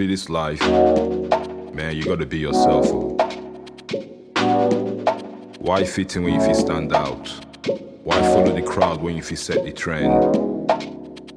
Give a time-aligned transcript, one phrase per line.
[0.00, 0.62] See this life,
[1.74, 2.86] man, you gotta be yourself.
[2.88, 3.16] oh.
[5.58, 7.28] Why fit in when you stand out?
[8.04, 10.10] Why follow the crowd when you feel set the trend?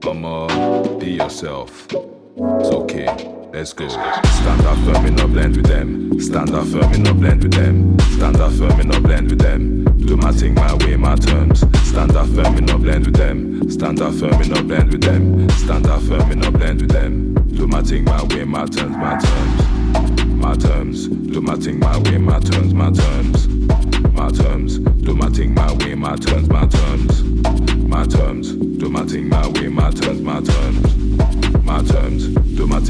[0.05, 1.88] Um, uh, be yourself.
[1.92, 3.08] It's okay.
[3.52, 3.89] Let's go.
[3.89, 6.02] Stand up firm in a blend with them.
[6.19, 8.00] Stand up firm in a blend with them.
[8.00, 9.83] Stand up firm in a blend with them.
[10.06, 11.61] Do my thing my way, my terms.
[11.88, 13.70] Stand up firm in a blend with them.
[13.70, 15.50] Stand up firm in a blend with them.
[15.50, 17.33] Stand up firm in a blend with them.
[17.55, 20.30] Do my thing my way, my terms, my terms.
[20.30, 21.08] My terms.
[21.08, 23.48] Do my thing my way, my terms, my terms.
[24.14, 24.80] My terms.
[24.80, 27.23] Do my thing my way, my terms, my terms.
[27.88, 28.52] My terms.
[28.52, 30.83] Do my thing my way, my terms, my terms.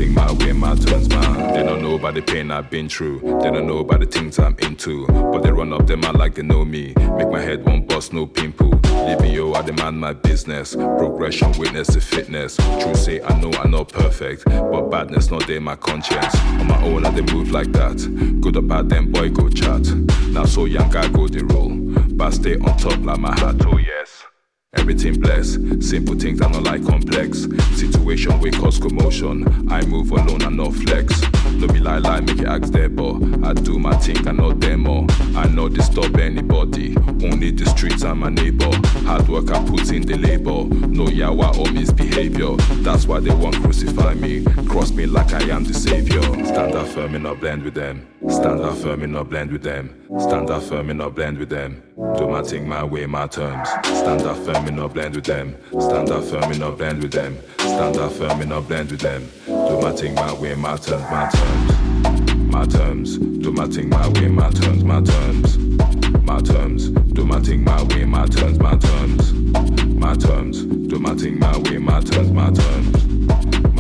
[0.04, 1.54] Do my way, my terms, man.
[1.54, 3.20] They don't know about the pain I've been through.
[3.42, 5.08] They don't know about the things I'm into.
[5.08, 6.94] But they run up them out like they know me.
[7.18, 8.72] Make my head one bust, no pimple.
[9.06, 10.76] Leave yo, I demand my business.
[10.76, 12.58] Progression, witness the fitness.
[12.58, 14.44] True say I know I'm not perfect.
[14.44, 16.35] But badness not there, my conscience.
[16.35, 17.96] On my own, I they move like that.
[18.41, 19.88] Good or bad, then boy go chat.
[20.31, 21.70] Now so young guy go the roll.
[22.18, 24.22] But stay on top like my hat, oh yes.
[24.75, 27.47] Everything blessed, simple things are not like complex.
[27.78, 29.72] Situation we cause commotion.
[29.72, 31.22] I move alone and not flex.
[31.51, 33.13] No be lie lie, make it ask there, but
[33.44, 35.06] I do my thing, I not demo.
[35.35, 36.97] I not disturb anybody.
[36.97, 38.69] Only the streets and my neighbor.
[39.06, 40.66] Hard work I put in the labor.
[40.88, 42.55] No yawa or misbehavior.
[42.84, 44.44] That's why they won't crucify me.
[44.67, 46.22] Cross me like I am the savior.
[46.45, 48.07] Stand up firm and not blend with them.
[48.28, 50.00] Stand up firm and not blend with them.
[50.19, 51.84] Stand up firm and not blend with them.
[52.17, 53.69] Do my thing my way, my terms.
[53.84, 55.56] Stand up firm and not blend with them.
[55.79, 57.38] Stand up firm and not blend with them.
[57.59, 59.29] Stand up firm and not blend with them.
[59.46, 62.34] Do my thing my way, my terms, my terms.
[62.53, 63.18] My terms.
[63.18, 65.57] Do my thing my way, my terms, my terms.
[66.23, 66.90] My terms.
[66.90, 69.34] Do my thing my way, my terms, my terms.
[69.34, 70.63] My terms.
[70.63, 73.12] Do my thing my way, my terms, my terms.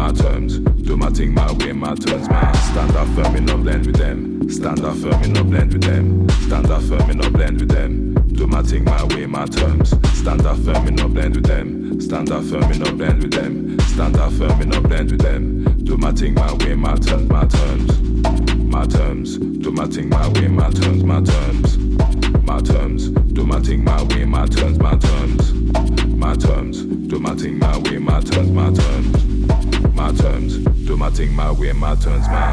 [0.03, 0.59] My terms.
[0.59, 2.53] Do my thing my way, my terms, man.
[2.55, 4.49] Stand up firm and not blend with them.
[4.49, 6.29] Stand up firm and not blend with them.
[6.29, 8.13] Stand up firm and not blend with them.
[8.33, 9.91] Do my thing my way, my terms.
[10.19, 12.01] Stand up firm and not blend with them.
[12.01, 13.79] Stand up firm and not blend with them.
[13.79, 15.63] Stand up firm and not blend with them.
[15.85, 18.01] Do my thing my way, my terms, my terms.
[18.59, 19.37] My terms.
[19.37, 21.77] Do my thing my way, my terms, my terms.
[22.43, 23.07] My terms.
[23.07, 25.53] Do my thing my way, my terms, my terms.
[26.09, 26.81] My terms.
[26.81, 29.32] Do my thing my way, my terms, my terms.
[30.03, 30.57] My terms.
[30.85, 32.51] Do my thing my way, my terms, my.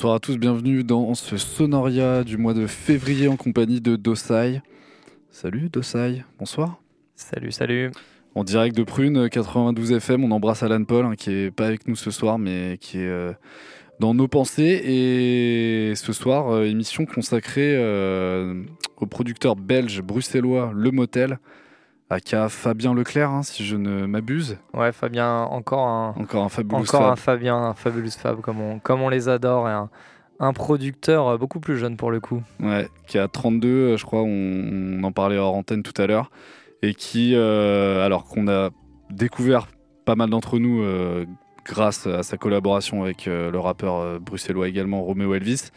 [0.00, 4.62] Bonsoir à tous, bienvenue dans ce Sonoria du mois de février en compagnie de Dosai.
[5.30, 6.80] Salut Dosai, bonsoir.
[7.16, 7.90] Salut, salut.
[8.34, 11.86] En direct de Prune, 92 FM, on embrasse Alan Paul hein, qui est pas avec
[11.86, 13.34] nous ce soir mais qui est euh,
[13.98, 14.80] dans nos pensées.
[14.86, 18.62] Et ce soir, euh, émission consacrée euh,
[18.96, 21.38] au producteur belge bruxellois Le Motel,
[22.10, 24.58] aka Fabien Leclerc hein, si je ne m'abuse.
[24.74, 27.12] Ouais, Fabien, encore un, Encore un fabuleux encore Fab.
[27.12, 29.88] un Fabien, un fabulous Fab, comme on, comme on les adore, et un,
[30.40, 32.42] Un producteur euh, beaucoup plus jeune pour le coup.
[32.60, 36.06] Ouais, qui a 32, euh, je crois, on, on en parlait hors antenne tout à
[36.06, 36.30] l'heure,
[36.82, 38.70] et qui, euh, alors qu'on a
[39.10, 39.68] découvert
[40.04, 41.26] pas mal d'entre nous euh,
[41.64, 45.70] grâce à sa collaboration avec euh, le rappeur bruxellois également, Romeo Elvis.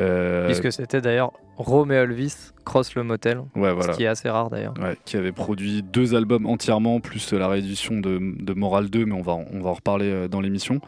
[0.00, 3.38] Euh, Puisque c'était d'ailleurs Romeo Elvis Cross le Motel.
[3.54, 3.92] Ouais, voilà.
[3.92, 4.74] Ce qui est assez rare d'ailleurs.
[4.80, 9.14] Ouais, qui avait produit deux albums entièrement, plus la réédition de, de Moral 2, mais
[9.14, 10.80] on va, on va en reparler euh, dans l'émission.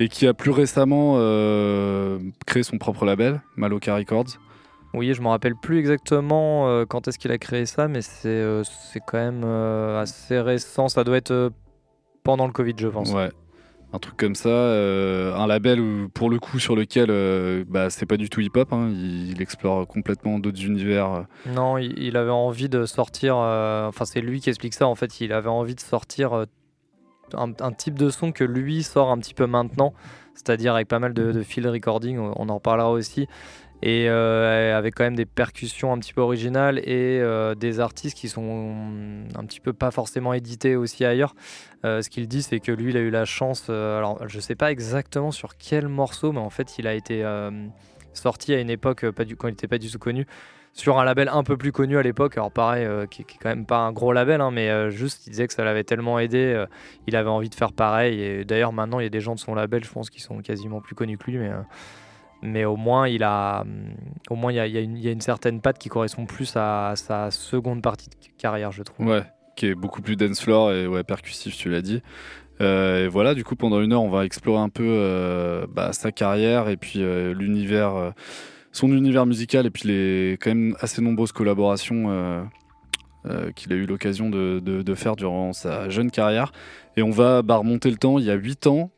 [0.00, 4.38] Et qui a plus récemment euh, créé son propre label, Maloka Records.
[4.94, 9.00] Oui, je me rappelle plus exactement euh, quand est-ce qu'il a créé ça, mais c'est
[9.06, 10.88] quand même assez récent.
[10.88, 11.50] Ça doit être
[12.24, 13.12] pendant le Covid, je pense.
[13.12, 13.30] Ouais,
[13.92, 14.48] un truc comme ça.
[14.48, 18.72] euh, un label pour le coup sur lequel euh, bah, c'est pas du tout hip-hop.
[18.72, 21.12] hein, il, explore complètement d'autres univers.
[21.12, 21.22] euh.
[21.46, 23.36] Non, il, avait envie de sortir.
[23.36, 24.86] euh, enfin, c'est lui qui explique ça.
[24.86, 26.46] En fait, il avait envie de sortir
[27.34, 29.94] un, type de son que lui sort un petit peu maintenant,
[30.34, 32.18] c'est-à-dire avec pas mal de, de field recording.
[32.18, 33.28] On en reparlera aussi.
[33.84, 38.16] Et euh, avec quand même des percussions un petit peu originales et euh, des artistes
[38.16, 38.76] qui sont
[39.34, 41.34] un petit peu pas forcément édités aussi ailleurs.
[41.84, 43.66] Euh, ce qu'il dit, c'est que lui, il a eu la chance.
[43.70, 47.24] euh, alors, je sais pas exactement sur quel morceau, mais en fait, il a été
[48.12, 50.26] sorti à une époque pas quand il n'était pas du tout connu
[50.74, 52.36] sur un label un peu plus connu à l'époque.
[52.36, 55.30] Alors pareil, qui, qui est quand même pas un gros label, hein, mais juste il
[55.30, 56.64] disait que ça l'avait tellement aidé,
[57.06, 58.22] il avait envie de faire pareil.
[58.22, 60.38] Et d'ailleurs maintenant il y a des gens de son label, je pense, qui sont
[60.40, 61.50] quasiment plus connus que lui, mais,
[62.42, 63.64] mais au moins il a,
[64.30, 68.10] au moins il y a, une, certaine patte qui correspond plus à sa seconde partie
[68.10, 69.06] de carrière, je trouve.
[69.06, 69.22] Ouais,
[69.56, 72.02] qui est beaucoup plus dance floor et ouais, percussif, tu l'as dit.
[72.60, 75.92] Euh, et voilà, du coup, pendant une heure, on va explorer un peu euh, bah,
[75.92, 78.12] sa carrière et puis euh, l'univers,
[78.72, 82.48] son univers musical et puis les quand même assez nombreuses collaborations
[83.54, 86.52] qu'il a eu l'occasion de faire durant sa jeune carrière.
[86.96, 88.90] Et on va bah, remonter le temps, il y a 8 ans,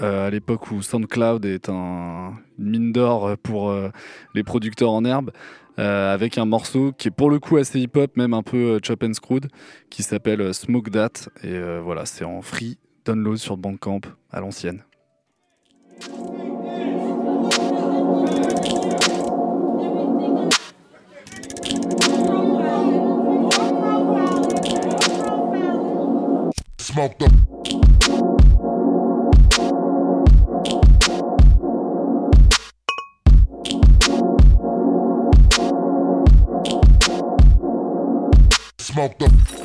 [0.00, 3.90] euh, à l'époque où SoundCloud est un, une mine d'or pour euh,
[4.34, 5.30] les producteurs en herbe.
[5.78, 9.02] euh, avec un morceau qui est pour le coup assez hip-hop, même un peu chop
[9.02, 9.48] and screwed,
[9.90, 11.30] qui s'appelle Smoke That.
[11.42, 14.82] Et voilà, c'est en free download sur Bandcamp à l'ancienne.
[39.02, 39.61] smoke the.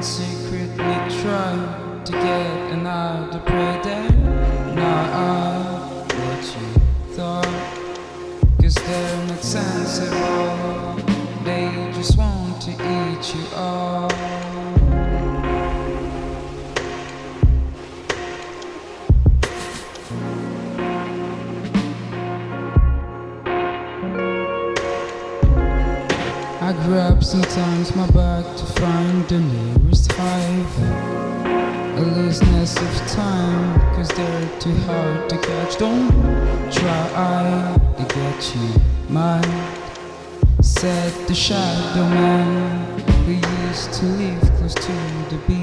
[0.00, 4.10] And secretly tried to get another prey there
[4.74, 7.44] Not what you thought
[8.62, 10.96] Cause they're not sensible.
[11.44, 14.10] They just want to eat you all
[26.62, 29.79] I grab sometimes my back to find the nearest
[30.64, 31.96] highway.
[31.96, 35.76] A looseness of time, cause they're too hard to catch.
[35.78, 36.10] Don't
[36.72, 39.76] try to get you mine.
[40.62, 43.32] Said the shadow man who
[43.66, 44.92] used to live close to
[45.30, 45.59] the beast.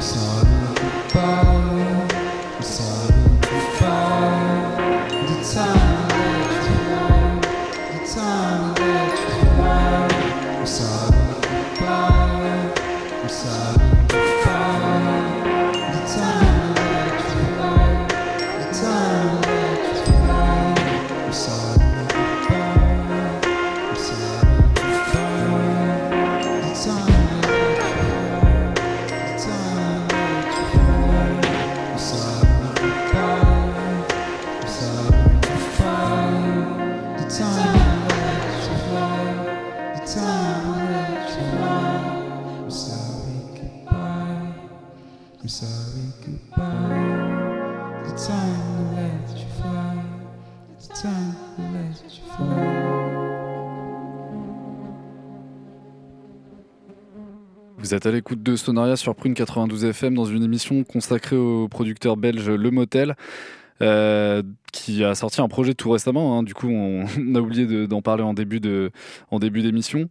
[0.00, 0.44] sorry,
[1.12, 1.49] bye.
[57.90, 61.66] Vous êtes à l'écoute de Sonaria sur Prune 92 FM dans une émission consacrée au
[61.66, 63.16] producteur belge Le Motel.
[63.82, 66.38] euh, qui a sorti un projet tout récemment.
[66.38, 66.44] hein.
[66.44, 68.92] Du coup, on, on a oublié de- d'en parler en début de,
[69.32, 70.08] en début d'émission.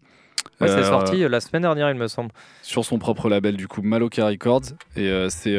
[0.60, 2.32] Ouais, c'est Euh, sorti euh, la semaine dernière, il me semble.
[2.64, 5.58] sur son propre label du coup Maloka Records et euh, c'est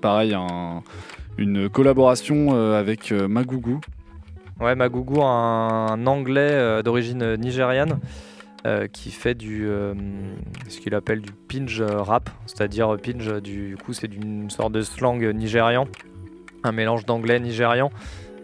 [0.00, 0.84] pareil un-
[1.38, 3.80] une collaboration avec Magougou
[4.60, 7.98] Ouais, Magougou, un, un anglais d'origine nigériane
[8.66, 9.94] euh, qui fait du euh,
[10.68, 15.20] ce qu'il appelle du pinge rap, c'est-à-dire pinge du coup c'est d'une sorte de slang
[15.32, 15.88] nigérian,
[16.62, 17.90] un mélange d'anglais nigérian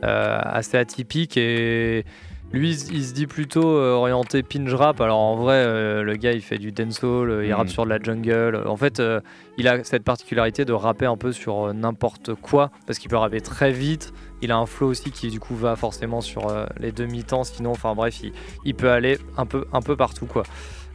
[0.05, 2.05] euh, assez atypique et
[2.53, 5.01] lui il se dit plutôt euh, orienté pinge rap.
[5.01, 7.91] Alors en vrai euh, le gars il fait du dancehall, euh, il rappe sur de
[7.91, 8.63] la jungle.
[8.67, 9.21] En fait euh,
[9.59, 13.41] il a cette particularité de rapper un peu sur n'importe quoi parce qu'il peut rapper
[13.43, 14.13] très vite.
[14.41, 16.47] Il a un flow aussi qui du coup va forcément sur
[16.79, 17.43] les demi-temps.
[17.45, 18.33] Sinon, enfin bref, il,
[18.65, 20.45] il peut aller un peu, un peu partout quoi.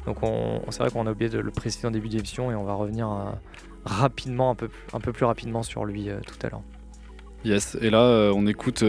[0.06, 2.64] Donc on, c'est vrai qu'on a oublié de le préciser en début d'émission et on
[2.64, 3.10] va revenir
[3.86, 6.62] rapidement, un peu, plus- un peu plus rapidement sur lui tout à l'heure.
[7.46, 8.84] yes et là on écoute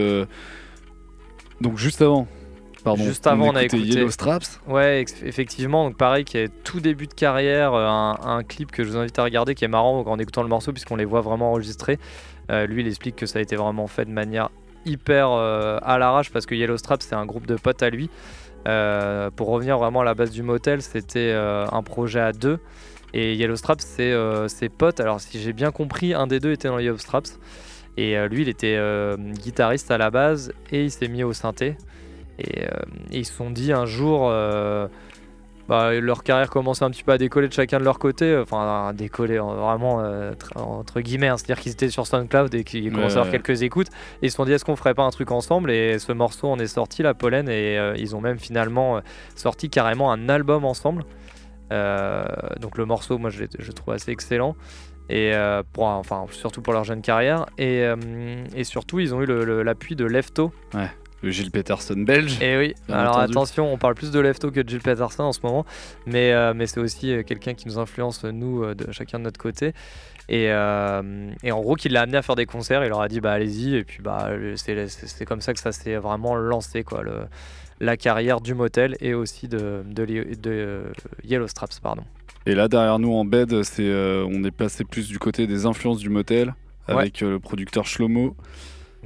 [1.60, 2.26] donc juste avant
[2.84, 5.88] pardon Juste avant, on a écouté- Yellow Straps Ouais, effectivement.
[5.88, 8.96] Donc pareil, qui est tout début de carrière, euh, un, un clip que je vous
[8.96, 11.98] invite à regarder, qui est marrant en écoutant le morceau puisqu'on les voit vraiment enregistrés.
[12.50, 14.50] Euh, lui, il explique que ça a été vraiment fait de manière
[14.86, 18.10] hyper euh, à l'arrache parce que Yellow Strap, c'est un groupe de potes à lui.
[18.68, 22.58] Euh, pour revenir vraiment à la base du motel, c'était un projet à deux.
[23.14, 24.14] Et Yellow Straps, c'est
[24.48, 25.00] ses potes.
[25.00, 27.38] Alors, si j'ai bien compris, un des deux était dans Yellow Straps.
[27.96, 28.78] Et lui, il était
[29.38, 31.76] guitariste à la base et il s'est mis au synthé.
[32.38, 32.68] Et, euh,
[33.10, 34.88] et ils se sont dit un jour, euh,
[35.68, 38.36] bah, leur carrière commençait un petit peu à décoller de chacun de leur côté.
[38.36, 41.28] Enfin, à décoller euh, vraiment euh, tr- entre guillemets.
[41.28, 41.36] hein.
[41.36, 43.88] C'est-à-dire qu'ils étaient sur SoundCloud et qu'ils commençaient à avoir quelques écoutes.
[44.20, 45.70] Et ils se sont dit, est-ce qu'on ferait pas un truc ensemble?
[45.70, 47.48] Et ce morceau en est sorti, la Pollen.
[47.48, 49.00] Et euh, ils ont même finalement euh,
[49.36, 51.04] sorti carrément un album ensemble.
[51.72, 52.24] Euh,
[52.60, 54.56] donc le morceau, moi, je, je le trouve assez excellent.
[55.08, 57.46] Et euh, pour, enfin, surtout pour leur jeune carrière.
[57.58, 57.96] Et, euh,
[58.54, 60.52] et surtout, ils ont eu l'appui de Lefto.
[60.74, 60.90] Ouais,
[61.24, 62.40] le Gilles Peterson belge.
[62.42, 63.32] Et oui, Bien alors entendu.
[63.32, 65.64] attention, on parle plus de Lefto que de Jill Peterson en ce moment,
[66.06, 69.24] mais, euh, mais c'est aussi euh, quelqu'un qui nous influence, nous, euh, de chacun de
[69.24, 69.72] notre côté.
[70.28, 73.08] Et, euh, et en gros, qui l'a amené à faire des concerts, il leur a
[73.08, 77.02] dit bah allez-y, et puis bah c'est comme ça que ça s'est vraiment lancé, quoi,
[77.02, 77.26] le-
[77.80, 80.82] la carrière du motel et aussi de, de, de, euh,
[81.24, 82.04] Yellow Straps, pardon.
[82.46, 85.66] Et là, derrière nous, en bed, c'est, euh, on est passé plus du côté des
[85.66, 86.54] influences du motel,
[86.86, 88.36] avec le producteur Shlomo.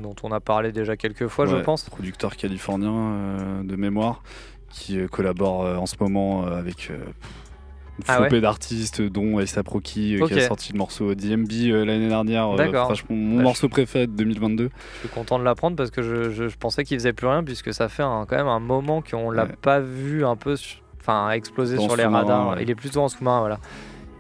[0.01, 1.85] Dont on a parlé déjà quelques fois, je pense.
[1.85, 4.23] Producteur californien euh, de mémoire,
[4.71, 6.97] qui euh, collabore euh, en ce moment avec une
[8.07, 10.29] Ah ouais d'artistes, dont euh, Ok.
[10.33, 12.49] qui a sorti le morceau DMB euh, l'année dernière.
[12.53, 12.85] euh, D'accord.
[12.85, 14.71] franchement, mon Bah, morceau préféré de 2022.
[14.95, 17.43] Je suis content de l'apprendre parce que je, je- je pensais qu'il faisait plus rien
[17.43, 19.57] puisque ça fait un- quand même un moment qu'on l'a Ouais.
[19.61, 20.55] pas vu un peu,
[21.01, 22.51] enfin exploser Dans sur les radars.
[22.51, 22.63] ouais.
[22.63, 23.59] Il est plutôt en sous-marin, voilà.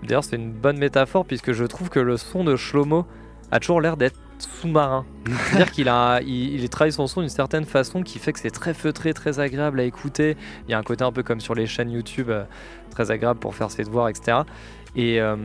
[0.03, 3.07] D'ailleurs, c'est une bonne métaphore puisque je trouve que le son de Shlomo
[3.53, 5.04] a toujours l'air d'être sous-marin.
[5.26, 8.51] C'est-à-dire qu'il a, il, il travaille son son d'une certaine façon qui fait que c'est
[8.51, 10.37] très feutré, très agréable à écouter.
[10.66, 12.44] Il y a un côté un peu comme sur les chaînes YouTube, euh,
[12.90, 14.38] très agréable pour faire ses devoirs, etc.
[14.96, 15.37] Et, euh,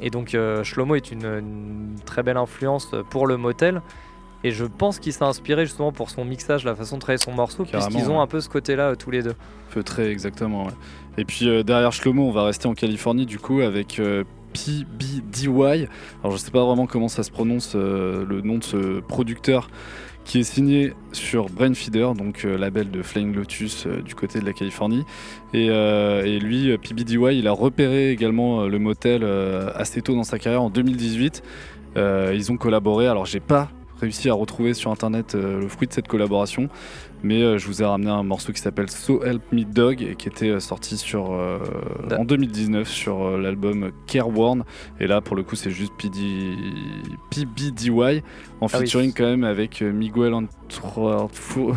[0.00, 3.82] et donc euh, Shlomo est une, une très belle influence pour le motel.
[4.44, 7.30] Et je pense qu'il s'est inspiré justement pour son mixage, la façon de travailler son
[7.32, 8.22] morceau, puisqu'ils ont ouais.
[8.22, 9.36] un peu ce côté-là euh, tous les deux.
[9.68, 10.64] Feutré, exactement.
[10.64, 10.72] ouais.
[11.16, 14.00] Et puis derrière Shlomo, on va rester en Californie du coup avec
[14.52, 15.88] PBDY.
[16.22, 19.68] Alors je sais pas vraiment comment ça se prononce euh, le nom de ce producteur
[20.24, 24.44] qui est signé sur Brainfeeder, donc euh, label de Flying Lotus euh, du côté de
[24.44, 25.04] la Californie.
[25.52, 29.24] Et, et lui, PBDY, il a repéré également le motel
[29.74, 31.42] assez tôt dans sa carrière en 2018.
[31.96, 33.06] Euh, ils ont collaboré.
[33.06, 33.68] Alors j'ai pas
[34.00, 36.68] réussi à retrouver sur internet le fruit de cette collaboration,
[37.22, 40.14] mais euh, je vous ai ramené un morceau qui s'appelle So Help Me Dog et
[40.16, 41.58] qui était euh, sorti sur, euh,
[42.18, 44.64] en 2019 sur l'album Careworn.
[45.00, 46.54] Et là, pour le coup, c'est juste PD,
[47.30, 47.90] PBDY
[48.60, 48.80] en Ah oui.
[48.80, 50.32] featuring quand même avec Miguel.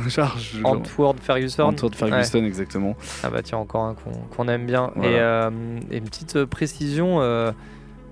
[0.09, 0.59] Charge.
[0.63, 1.63] Antword Ferguson.
[1.63, 2.95] Antword Ferguson, exactement.
[3.23, 3.95] Ah bah tiens, encore un
[4.35, 4.91] qu'on aime bien.
[4.95, 5.11] Voilà.
[5.11, 5.49] Et, euh,
[5.91, 7.51] et une petite précision, euh,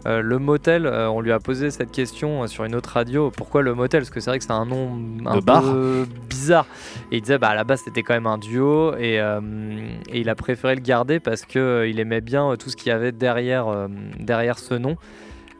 [0.05, 3.31] euh, le motel, euh, on lui a posé cette question euh, sur une autre radio.
[3.31, 4.01] Pourquoi le motel?
[4.01, 6.67] Parce que c'est vrai que c'est un nom un De bar peu bizarre.
[7.11, 10.29] Et il disait, bah à la base c'était quand même un duo et, et il
[10.29, 13.11] a préféré le garder parce que euh, il aimait bien tout ce qu'il y avait
[13.11, 13.87] derrière,
[14.19, 14.97] derrière ce nom.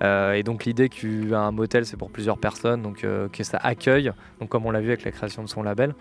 [0.02, 4.66] Et donc l'idée qu'un motel c'est pour plusieurs personnes, donc que ça accueille, donc comme
[4.66, 5.96] on l'a vu avec la création de son label.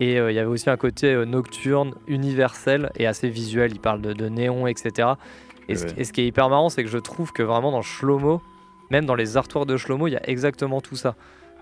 [0.00, 3.72] Et il y avait aussi un côté nocturne, universel et assez visuel.
[3.72, 5.08] Il parle de, de néon, etc.
[5.72, 5.92] Et, ce, Ouais.
[5.98, 8.40] et ce qui est hyper marrant, c'est que je trouve que vraiment dans Shlomo,
[8.90, 11.16] même dans les artworks de Shlomo, il y a exactement tout ça.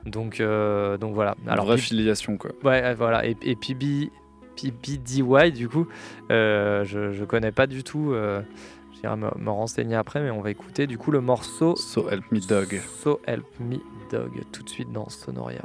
[0.07, 1.37] Donc, euh, donc voilà.
[1.47, 2.51] Alors, vraie filiation, quoi.
[2.65, 3.27] Ouais, euh, voilà.
[3.27, 4.11] Et, et PB,
[4.57, 5.87] PBDY, du coup,
[6.31, 8.13] euh, je, je connais pas du tout.
[8.13, 8.41] Euh,
[9.03, 12.31] J'irai me, me renseigner après, mais on va écouter du coup le morceau So Help
[12.33, 12.81] Me Dog.
[13.03, 13.77] So Help Me
[14.11, 15.63] Dog tout de suite dans Sonoria.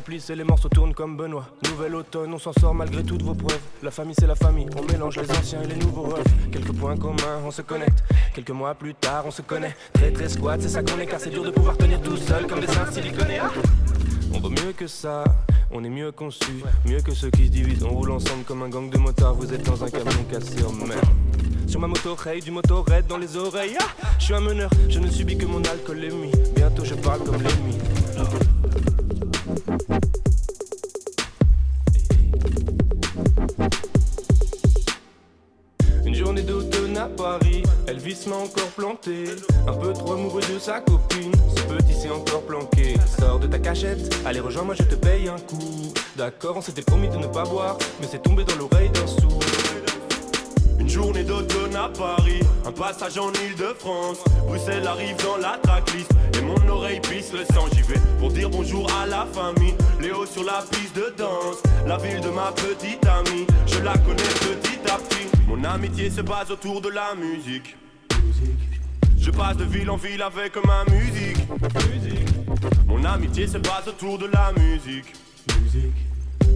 [0.00, 1.44] Remplissent et les morceaux tournent comme Benoît.
[1.68, 3.60] Nouvel automne, on s'en sort malgré toutes vos preuves.
[3.82, 6.24] La famille, c'est la famille, on mélange les anciens et les nouveaux refs.
[6.50, 8.02] Quelques points communs, on se connecte.
[8.34, 9.76] Quelques mois plus tard, on se connaît.
[9.92, 12.46] Très très squat, c'est ça qu'on est, car c'est dur de pouvoir tenir tout seul
[12.46, 13.40] comme des seins siliconés.
[14.32, 15.22] On vaut mieux que ça,
[15.70, 17.84] on est mieux conçu, mieux que ceux qui se divisent.
[17.84, 20.72] On roule ensemble comme un gang de motards, vous êtes dans un camion cassé en
[20.86, 21.02] mer.
[21.66, 23.76] Sur ma moto, hey, du moto raid dans les oreilles.
[23.78, 26.32] Ah je suis un meneur, je ne subis que mon alcool ennemi.
[26.56, 27.76] Bientôt je parle comme l'ennemi.
[37.86, 39.24] Elvis m'a encore planté.
[39.68, 42.94] Un peu trop amoureux de sa copine, ce petit s'est encore planqué.
[43.18, 45.92] Sors de ta cachette, allez rejoins-moi, je te paye un coup.
[46.16, 49.40] D'accord, on s'était promis de ne pas boire, mais c'est tombé dans l'oreille d'un sourd.
[50.78, 54.18] Une journée d'automne à Paris, un passage en Ile-de-France.
[54.46, 57.66] Bruxelles arrive dans la tracklist et mon oreille pisse le sang.
[57.74, 59.74] J'y vais pour dire bonjour à la famille.
[60.00, 63.46] Léo sur la piste de danse, la ville de ma petite amie.
[63.66, 65.19] Je la connais petit à petit.
[65.50, 67.76] Mon amitié se base autour de la musique.
[69.18, 71.38] Je passe de ville en ville avec ma musique.
[72.86, 75.12] Mon amitié se base autour de la musique.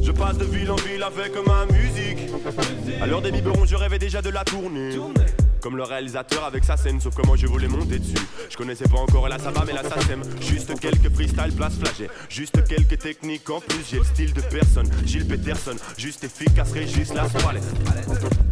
[0.00, 2.18] Je passe de ville en ville avec ma musique.
[3.02, 4.90] À l'heure des biberons, je rêvais déjà de la tournée.
[5.64, 8.22] Comme le réalisateur avec sa scène, sauf moi je voulais monter dessus.
[8.50, 10.20] Je connaissais pas encore, ça va, mais ça sème.
[10.38, 12.10] Juste quelques freestyle, place flagey.
[12.28, 14.86] Juste quelques techniques en plus, j'ai le style de personne.
[15.06, 17.62] Gilles Peterson, juste efficace, Régis Las Palais.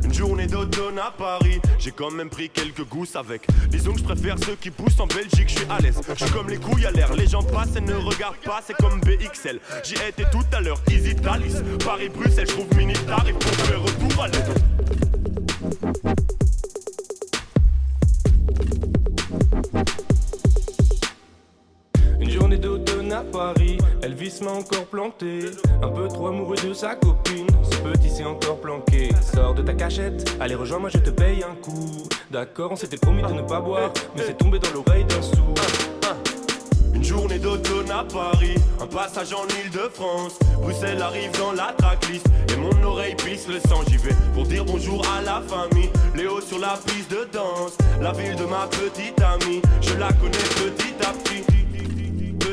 [0.05, 3.47] Une journée d'automne à Paris, j'ai quand même pris quelques gousses avec.
[3.69, 6.01] Disons que je préfère ceux qui poussent en Belgique, je suis à l'aise.
[6.17, 8.77] Je suis comme les couilles à l'air, les gens passent et ne regardent pas, c'est
[8.79, 9.61] comme BXL.
[9.85, 11.61] J'y étais tout à l'heure, Easy Thalys.
[11.85, 16.32] Paris-Bruxelles, je trouve mini tarif pour faire retour à l'aide.
[23.13, 25.41] À Paris, Elvis m'a encore planté.
[25.83, 29.11] Un peu trop amoureux de sa copine, ce petit s'est encore planqué.
[29.35, 32.09] Sors de ta cachette, allez rejoins-moi, je te paye un coup.
[32.31, 35.55] D'accord, on s'était promis de ne pas boire, mais c'est tombé dans l'oreille d'un sourd.
[36.95, 40.39] Une journée d'automne à Paris, un passage en Ile-de-France.
[40.61, 43.81] Bruxelles arrive dans la tracklist et mon oreille pisse le sang.
[43.89, 45.91] J'y vais pour dire bonjour à la famille.
[46.15, 49.61] Léo sur la piste de danse, la ville de ma petite amie.
[49.81, 51.45] Je la connais petit à petit,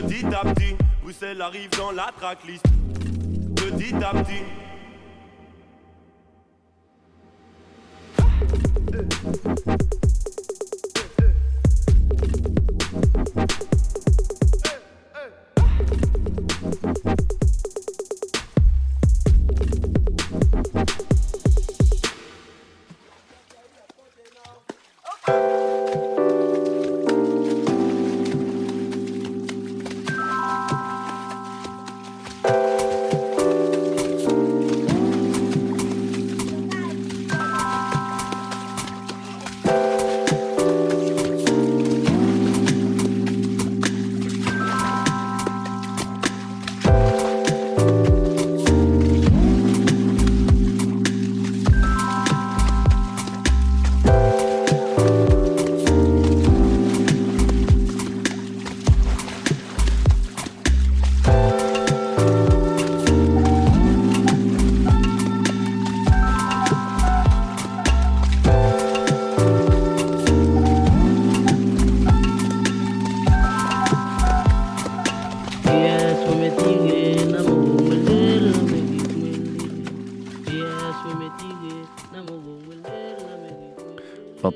[0.10, 0.76] petit à petit.
[1.04, 2.66] Bruxelles arrive dans la tracklist,
[3.56, 4.44] petit à petit.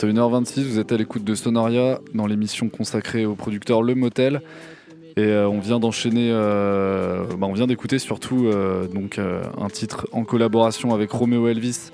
[0.03, 4.41] 21h26, vous êtes à l'écoute de Sonoria dans l'émission consacrée au producteur Le Motel.
[5.15, 10.07] Et euh, on vient d'enchaîner, euh, bah, on vient d'écouter surtout euh, donc, un titre
[10.11, 11.91] en collaboration avec Romeo Elvis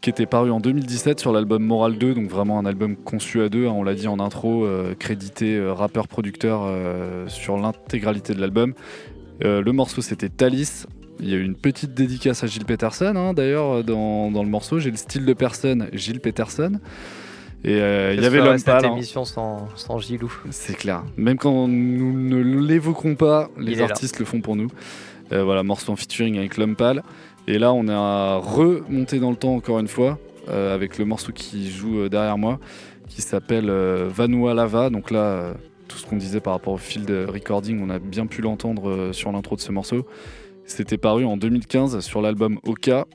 [0.00, 3.48] qui était paru en 2017 sur l'album Moral 2, donc vraiment un album conçu à
[3.48, 4.66] deux, hein, on l'a dit en intro,
[4.98, 6.68] crédité rappeur-producteur
[7.28, 8.74] sur l'intégralité de l'album.
[9.40, 10.86] Le morceau c'était Thalys.
[11.20, 14.48] Il y a eu une petite dédicace à Gilles Peterson hein, d'ailleurs dans, dans le
[14.48, 14.78] morceau.
[14.78, 16.78] J'ai le style de personne Gilles Peterson.
[17.64, 18.84] Et euh, il y avait l'homme ferait cette pâle.
[18.86, 18.92] hein.
[18.92, 20.32] émission sans, sans Gilou.
[20.50, 21.02] C'est clair.
[21.16, 24.68] Même quand nous ne l'évoquons pas, les artistes le font pour nous.
[25.32, 27.02] Euh, voilà, morceau en featuring avec l'homme pâle.
[27.46, 30.18] Et là, on a remonté dans le temps encore une fois,
[30.48, 32.58] euh, avec le morceau qui joue derrière moi,
[33.08, 34.88] qui s'appelle Vanua Lava.
[34.90, 35.54] Donc là,
[35.88, 39.10] tout ce qu'on disait par rapport au fil de recording, on a bien pu l'entendre
[39.12, 40.06] sur l'intro de ce morceau.
[40.64, 43.06] C'était paru en 2015 sur l'album Oka.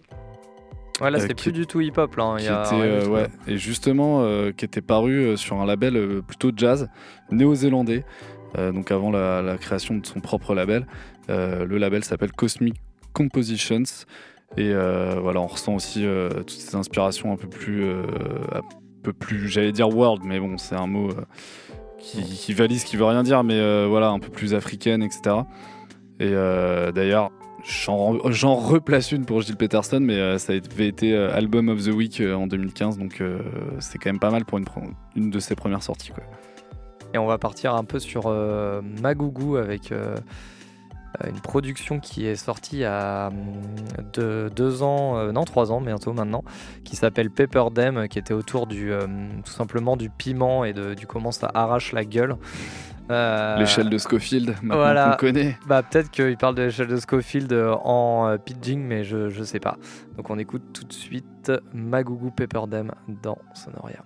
[1.01, 2.23] Ouais, là, Euh, c'était plus du tout hip-hop, là.
[2.23, 3.27] hein, il qui y a était, rien du euh, ouais, là.
[3.47, 6.88] et justement euh, qui était paru sur un label plutôt jazz
[7.32, 8.03] néo-zélandais
[8.56, 10.86] donc avant la, la création de son propre label
[11.29, 12.75] le label s'appelle Cosmic
[13.12, 13.82] Compositions
[14.58, 18.03] et euh, voilà on ressent aussi euh, toutes ces inspirations un peu plus euh,
[18.53, 18.62] un
[19.01, 21.10] peu plus j'allais dire world mais bon c'est un mot
[21.97, 25.38] qui, qui valise qui veut rien dire mais voilà un peu plus africaine etc
[26.19, 26.29] et
[26.93, 27.32] d'ailleurs
[27.63, 31.93] J'en replace une pour Gilles Peterson, mais euh, ça avait été euh, Album of the
[31.93, 33.23] Week euh, en 2015, donc
[33.80, 34.60] c'est quand même pas mal pour
[35.15, 36.12] une, de ses premières sorties.
[37.13, 38.28] Et on va partir un peu sur
[39.02, 39.93] Magougou avec
[41.23, 43.36] une production qui est sortie a hum,
[44.13, 46.43] de, deux ans, non trois ans bientôt maintenant,
[46.84, 48.91] qui s'appelle Pepper Dam, qui était autour du
[49.45, 52.36] simplement du piment et du comment ça arrache la gueule.
[53.11, 55.11] Euh, L'échelle de Schofield, maintenant voilà.
[55.11, 55.57] qu'on connaît.
[55.67, 59.43] Bah peut-être qu'il parle de l'échelle de Schofield euh, en euh, pidging, mais je, je
[59.43, 59.77] sais pas.
[60.15, 64.03] Donc on écoute tout de suite Magougou Pepper Dam dans Sonoria.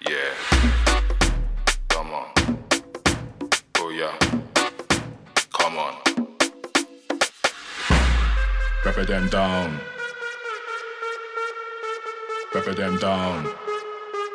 [0.00, 0.34] Yeah.
[1.88, 2.24] Come on.
[3.80, 4.12] Oh yeah.
[5.52, 5.94] Come on.
[8.82, 9.78] Pepper them down.
[12.52, 13.46] pepper them down.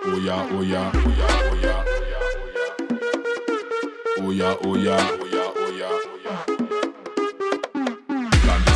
[0.06, 1.84] Oh yeah, oh yeah, oh yeah, oh yeah,
[4.18, 5.23] oh yeah, oh yeah.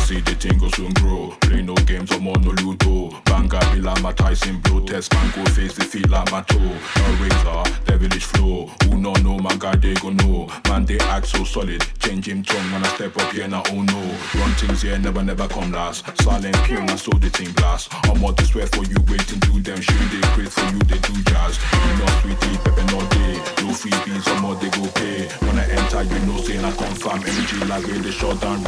[0.08, 1.36] See the go soon grow.
[1.40, 3.20] Play no games, I'm on no ludo.
[3.26, 4.80] Banga be like Tyson blow.
[4.80, 6.58] Test man go face the feet like my toe.
[6.58, 8.70] No razor, devilish flow.
[8.84, 10.48] Who no know, my guy they go know.
[10.64, 11.84] Man they act so solid.
[11.98, 13.62] Change him tongue when I step up here now.
[13.68, 14.00] Oh no.
[14.40, 16.06] Run things here never never come last.
[16.22, 17.92] Silent pure, I saw the thing blast.
[18.08, 19.80] I'm out to swear for you, waiting to them.
[19.80, 21.60] Shoot they crazy for you, they do jazz.
[21.84, 23.34] You know sweetie, pepper no day.
[23.60, 25.28] No freebies, more they go pay.
[25.44, 28.64] When I enter, you know saying I confirm energy like they shut down.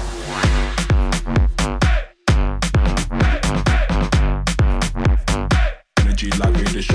[6.80, 6.94] des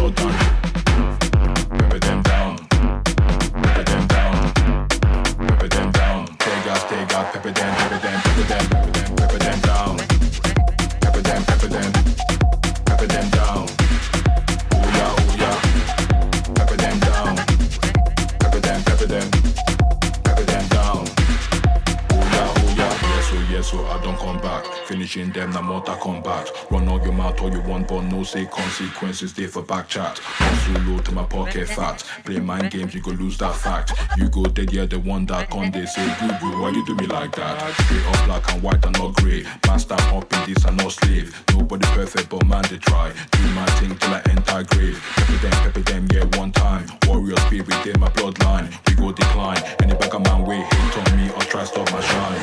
[28.26, 29.34] say consequences.
[29.34, 30.18] They for back chat.
[30.20, 32.04] Hustle low to my pocket fat.
[32.24, 33.94] Play mind games, you go lose that fact.
[34.18, 35.72] You go dead, yeah, the one that come.
[35.72, 37.74] They say, good, good, why you do me like that?
[37.82, 39.46] Straight up black and white and not grey.
[39.68, 41.36] Master up in this and not slave.
[41.52, 43.14] Nobody perfect, but man, they try.
[43.32, 45.00] Do my thing till I enter grave.
[45.16, 46.88] Pepper them, pepper them, yeah, one time.
[47.08, 48.74] Warrior spirit, they my bloodline.
[48.88, 49.62] We go decline.
[49.82, 52.42] Any back of man way hate on me or try stop my shine.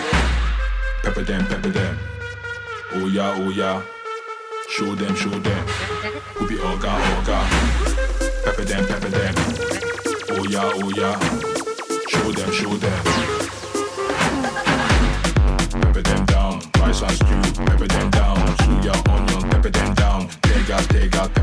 [1.03, 1.99] Pepper them, pepper them.
[2.95, 3.83] Oh yeah, oh yeah.
[4.73, 5.67] Show them, show them.
[6.37, 7.39] Who be Oga, Oga.
[8.43, 9.35] Pepper them, pepper them.
[10.31, 11.19] Oh yeah, oh yeah.
[12.09, 13.05] Show them, show them.
[15.83, 16.63] Pepper them down.
[16.81, 17.65] Rice and stew.
[17.67, 18.39] Pepper them down.
[18.65, 19.51] Suya, onion.
[19.51, 20.29] Pepper them down.
[20.41, 21.42] Take out, take out.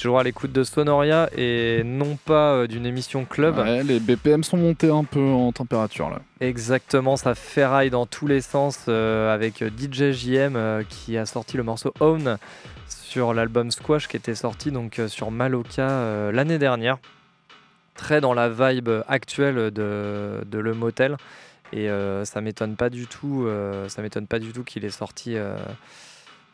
[0.00, 3.58] Toujours à l'écoute de Sonoria et non pas euh, d'une émission club.
[3.58, 6.20] Ouais, les BPM sont montés un peu en température là.
[6.40, 11.58] Exactement, ça ferraille dans tous les sens euh, avec DJ JM euh, qui a sorti
[11.58, 12.38] le morceau Own
[12.88, 16.96] sur l'album Squash qui était sorti donc euh, sur Maloka euh, l'année dernière.
[17.94, 21.18] Très dans la vibe actuelle de, de Le Motel
[21.74, 24.90] et euh, ça m'étonne pas du tout, euh, ça m'étonne pas du tout qu'il ait
[24.90, 25.36] sorti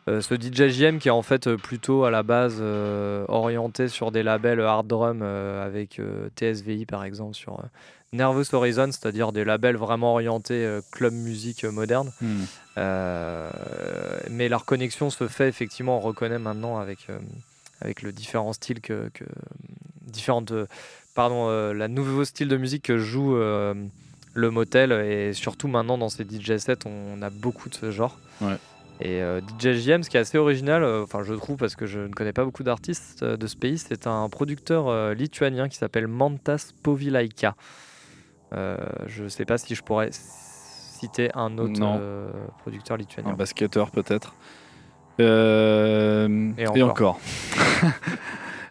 [0.07, 3.89] euh, ce DJ JM qui est en fait euh, plutôt à la base euh, orienté
[3.89, 5.99] sur des labels hard drum euh, avec
[6.35, 7.61] TSVI par exemple sur
[8.13, 12.11] Nervous Horizon, c'est-à-dire des labels vraiment orientés club musique moderne.
[12.21, 12.45] Hmm.
[14.31, 17.07] Mais leur connexion se fait effectivement, on reconnaît maintenant avec,
[17.81, 19.25] avec le différent style que, que
[20.03, 20.53] différentes,
[21.15, 26.23] pardon, la nouveau style de musique que joue le motel et surtout maintenant dans ces
[26.23, 28.17] DJ sets, on a beaucoup de ce genre.
[28.39, 28.55] Ouais.
[28.99, 31.85] Et euh, DJ JM, ce qui est assez original, euh, enfin je trouve parce que
[31.85, 35.69] je ne connais pas beaucoup d'artistes euh, de ce pays, c'est un producteur euh, lituanien
[35.69, 37.55] qui s'appelle Mantas Povilaika.
[38.53, 41.97] Euh, je ne sais pas si je pourrais citer un autre Non.
[42.01, 43.31] euh, producteur lituanien.
[43.31, 44.33] Un basketteur peut-être.
[45.19, 47.19] Euh, et encore.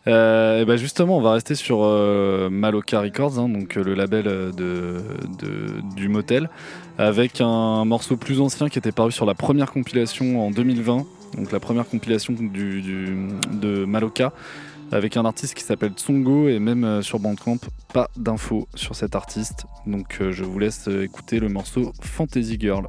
[0.09, 3.95] Euh, et ben justement, on va rester sur euh, Maloka Records, hein, donc euh, le
[3.95, 5.03] label de,
[5.97, 6.49] du motel,
[6.97, 11.53] avec un morceau plus ancien qui était paru sur la première compilation en 2020, donc
[11.53, 14.33] la première compilation de Maloka,
[14.93, 17.59] avec un artiste qui s'appelle Tsongo, et même sur Bandcamp,
[17.93, 19.67] pas d'infos sur cet artiste.
[19.87, 22.87] Donc je vous laisse écouter le morceau Fantasy Girl.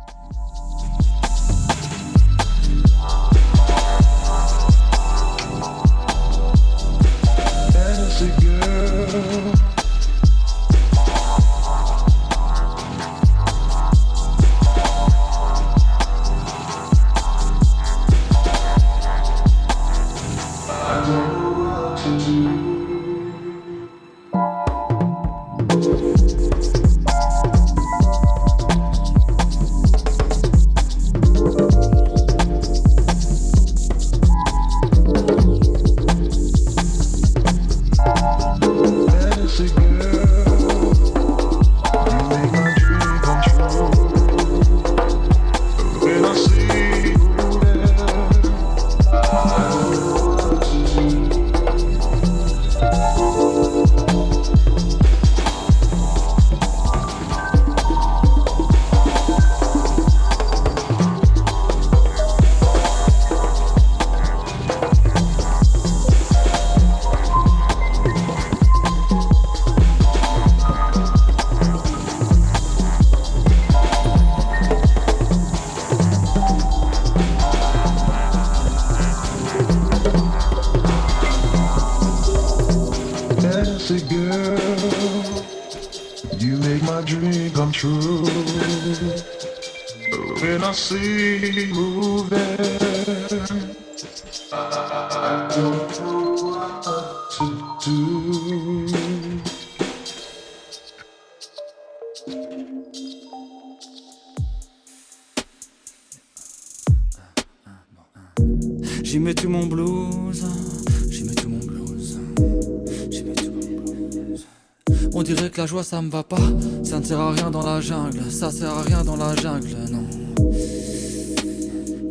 [115.84, 116.38] Ça me va pas,
[116.84, 119.76] ça ne sert à rien dans la jungle, ça sert à rien dans la jungle,
[119.92, 120.04] non.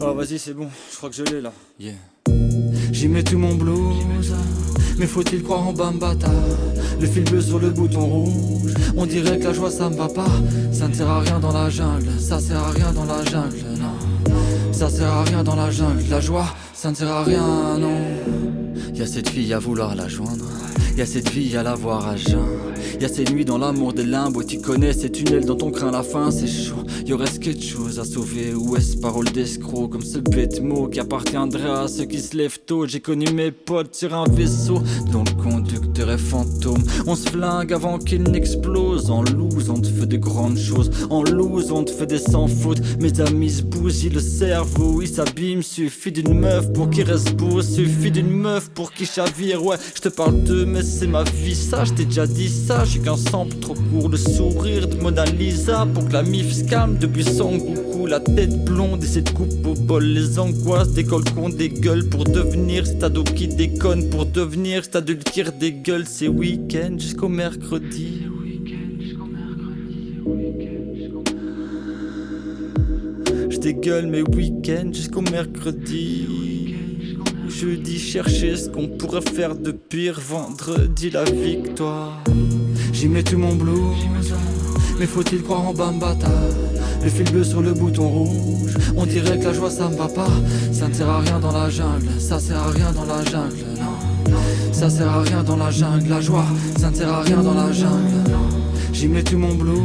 [0.00, 1.52] Oh vas-y c'est bon, je crois que je l'ai là.
[1.80, 1.94] Yeah.
[2.92, 4.34] J'y mets tout mon blues,
[4.98, 6.30] mais faut-il croire en Bambata?
[7.00, 10.08] Le fil bleu sur le bouton rouge, on dirait que la joie ça me va
[10.08, 10.26] pas,
[10.72, 13.64] ça ne sert à rien dans la jungle, ça sert à rien dans la jungle,
[13.78, 14.32] non.
[14.72, 18.00] Ça sert à rien dans la jungle, la joie, ça ne sert à rien, non.
[18.94, 20.50] Y a cette fille à vouloir la joindre,
[20.96, 22.65] y a cette fille à la voir à jeun.
[22.98, 25.70] Y a ces nuits dans l'amour des limbes où tu connais ces tunnels dans ton
[25.70, 26.82] crin, la fin c'est chaud.
[27.04, 30.98] Y aurait-ce quelque chose à sauver ou est-ce parole d'escroc comme ce bête mot qui
[30.98, 32.86] appartiendrait à ceux qui se lèvent tôt?
[32.86, 34.80] J'ai connu mes potes sur un vaisseau
[35.12, 35.42] dont le
[37.06, 39.10] On se flingue avant qu'il n'explose.
[39.10, 40.90] En loose, on te fait de grandes choses.
[41.08, 42.82] En loose, on te fait des sans fautes.
[43.00, 45.62] Mes amis se bousillent le cerveau, ils s'abîment.
[45.62, 47.62] Suffit d'une meuf pour qu'il reste beau.
[47.62, 49.64] Suffit d'une meuf pour qu'il chavire.
[49.64, 51.54] Ouais, je te parle d'eux, mais c'est ma vie.
[51.54, 52.84] Ça, je t'ai déjà dit ça.
[52.84, 54.10] J'ai qu'un sample trop court.
[54.10, 56.98] Le sourire de Mona Lisa pour que la mif se calme.
[56.98, 60.04] Depuis son coucou, la tête blonde et cette coupe au bol.
[60.04, 64.10] Les angoisses d'école qu'on dégueule pour devenir cet ado qui déconne.
[64.10, 65.85] Pour devenir cet adulte qui redégueule.
[65.86, 68.26] C'est week-end jusqu'au mercredi.
[73.48, 76.74] Je dégueule mes week-ends jusqu'au mercredi.
[77.48, 80.18] Je Jeudi, chercher ce qu'on pourrait faire de pire.
[80.18, 82.20] Vendredi, la victoire.
[82.92, 83.94] J'y mets tout mon blues.
[84.98, 86.32] Mais faut-il croire en Bambata?
[87.04, 88.74] Le fil bleu sur le bouton rouge.
[88.96, 90.26] On dirait que la joie ça me va pas.
[90.72, 92.08] Ça ne sert à rien dans la jungle.
[92.18, 93.64] Ça sert à rien dans la jungle.
[93.78, 93.95] Non.
[94.72, 96.08] Ça sert à rien dans la jungle.
[96.08, 96.46] La joie,
[96.78, 98.30] ça ne sert à rien dans la jungle.
[98.92, 99.78] J'y mets tout mon blues.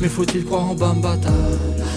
[0.00, 1.32] Mais faut-il croire en Bambata?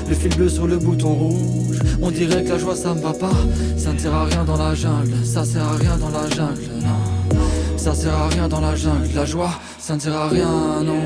[0.09, 3.13] Le fil bleu sur le bouton rouge On dirait que la joie ça me va
[3.13, 3.31] pas
[3.77, 6.69] Ça ne sert à rien dans la jungle Ça sert à rien dans la jungle,
[6.81, 7.37] non
[7.77, 10.99] Ça sert à rien dans la jungle La joie, ça ne sert à rien, non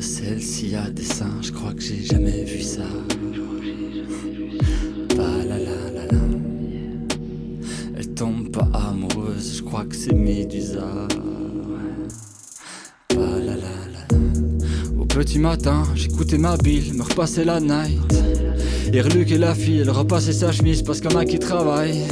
[0.00, 2.82] Celle-ci a des seins, je crois que j'ai jamais vu ça
[9.70, 11.06] crois que c'est Médusa
[13.16, 13.54] la
[14.98, 18.00] Au petit matin, j'écoutais ma bille me repasser la night.
[18.92, 19.90] Et Luc et la fille, elle
[20.32, 22.02] sa chemise parce en a qui travaillent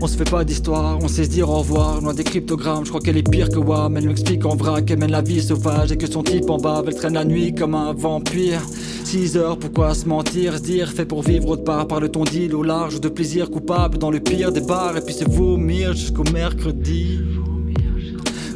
[0.00, 2.90] on se fait pas d'histoire, on sait se dire au revoir, loin des cryptogrammes, je
[2.90, 5.92] crois qu'elle est pire que Wam, elle m'explique en vrac qu'elle mène la vie sauvage
[5.92, 8.60] et que son type en bave, elle traîne la nuit comme un vampire.
[9.04, 12.54] 6 heures, pourquoi se mentir, se dire, fait pour vivre autre part, parle ton deal
[12.54, 16.24] au large de plaisir coupable dans le pire des bars et puis se vomir jusqu'au
[16.24, 17.20] mercredi.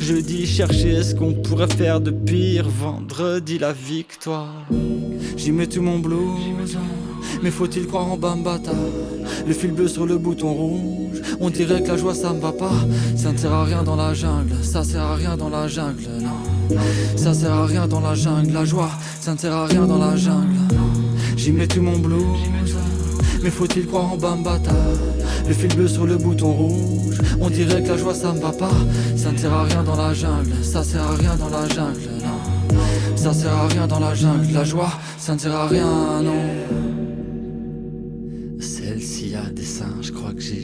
[0.00, 4.66] Jeudi, chercher ce qu'on pourrait faire de pire, vendredi la victoire.
[5.36, 6.76] J'y mets tout mon blues.
[7.42, 8.72] Mais faut-il croire en Bambata
[9.46, 11.22] Le fil bleu sur le bouton rouge.
[11.40, 12.72] On dirait que la joie ça me va pas.
[13.16, 14.54] Ça ne sert à rien dans la jungle.
[14.62, 16.76] Ça sert à rien dans la jungle, non.
[17.16, 18.52] Ça sert à rien dans la jungle.
[18.52, 20.56] La joie, ça ne sert à rien dans la jungle
[21.36, 22.20] J'y mets tout mon blues.
[23.42, 24.72] Mais faut-il croire en Bambata
[25.48, 27.18] Le fil bleu sur le bouton rouge.
[27.40, 28.70] On dirait que la joie ça me va pas.
[29.16, 30.52] Ça ne sert à rien dans la jungle.
[30.62, 32.76] Ça sert à rien dans la jungle, non.
[33.16, 34.52] Ça sert à rien dans la jungle.
[34.52, 36.79] La joie, ça ne sert à rien, non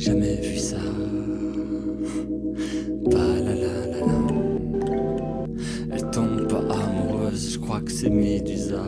[0.07, 0.77] jamais vu ça.
[3.11, 4.07] Pas la la la.
[5.91, 8.85] Elle tombe pas amoureuse, je crois que c'est Médusa.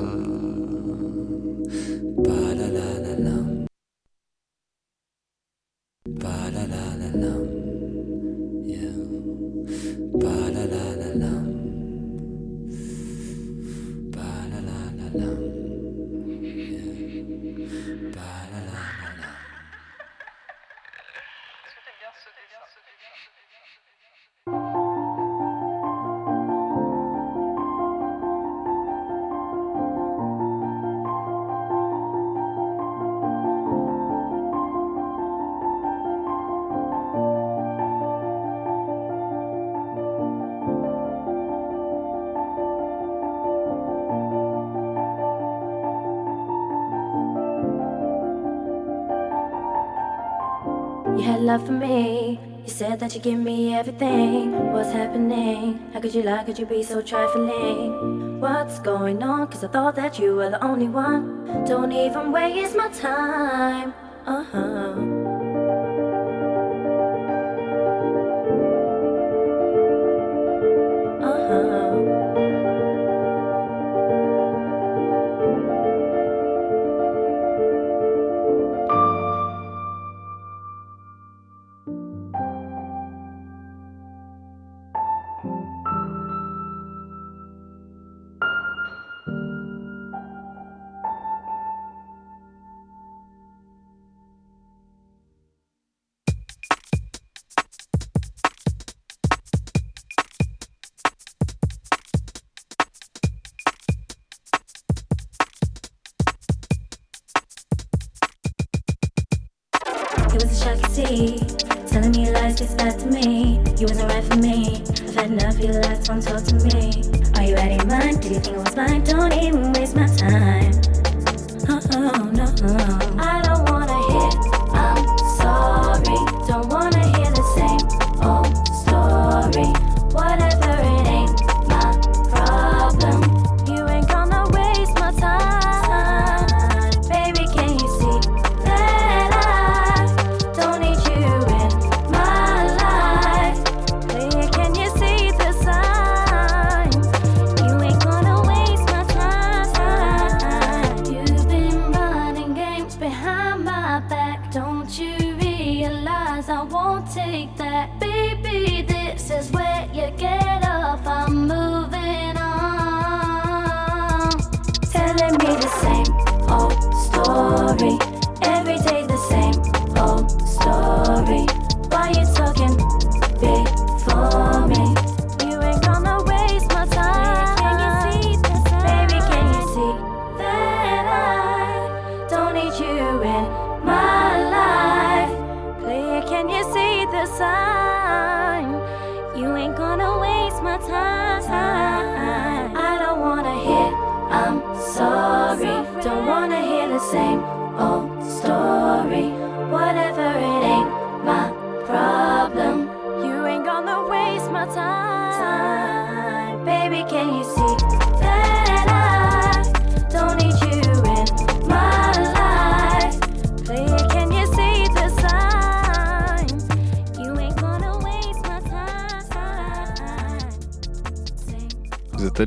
[52.78, 54.72] Said that you give me everything.
[54.72, 55.90] What's happening?
[55.92, 56.44] How could you lie?
[56.44, 58.38] Could you be so trifling?
[58.38, 59.48] What's going on?
[59.48, 61.64] Cause I thought that you were the only one.
[61.64, 63.92] Don't even waste my time.
[64.26, 65.27] Uh huh.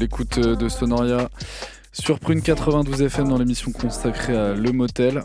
[0.01, 1.29] L'écoute euh, de Sonoria
[1.93, 5.21] sur Prune 92 FM dans l'émission consacrée à Le Motel.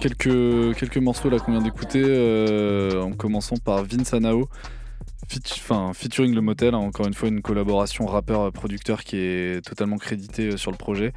[0.00, 4.48] Quelques, morceaux là qu'on vient d'écouter, euh, en commençant par Vince Anao,
[5.92, 10.56] featuring Le Motel, hein, encore une fois une collaboration rappeur-producteur qui est totalement crédité euh,
[10.56, 11.12] sur le projet,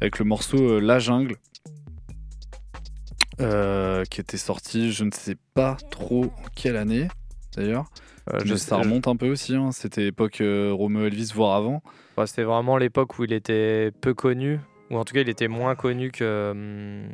[0.00, 1.34] avec le morceau La Jungle,
[3.38, 7.08] qui était sorti, je ne sais pas trop quelle année
[7.56, 7.86] d'ailleurs.
[8.32, 11.82] Euh, je ça remonte un peu aussi, hein, c'était époque euh, Romeo Elvis, voire avant.
[12.26, 15.74] C'était vraiment l'époque où il était peu connu, ou en tout cas il était moins
[15.74, 17.08] connu que, hum,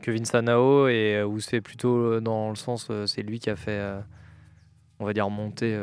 [0.00, 3.56] que Vince Anao, et euh, où c'est plutôt dans le sens, c'est lui qui a
[3.56, 3.80] fait,
[4.98, 5.78] on va dire, monter